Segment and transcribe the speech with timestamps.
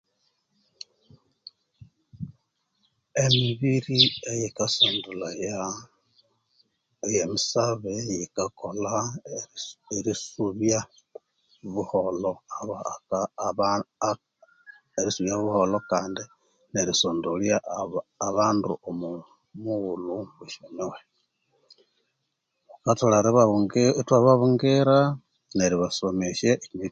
[3.23, 3.99] Emibiri
[4.31, 5.57] eyikasondolhaya
[7.05, 8.95] eye misabe yikakolha
[9.95, 10.79] erisubya
[11.73, 12.31] buholho
[13.47, 13.81] abaa
[15.07, 16.23] abandu kandi
[16.73, 19.09] nerisondolya abaa abandu omu
[19.61, 21.01] mughulhu wesyonyuhe
[22.83, 24.97] bathole ibabungii ithwababungira
[25.57, 26.53] neribasomesya